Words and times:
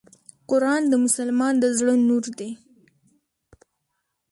قرآن 0.49 0.81
د 0.87 0.93
مسلمان 1.05 1.53
د 1.59 1.65
زړه 1.77 1.93
نور 2.07 2.23
دی. 2.39 2.49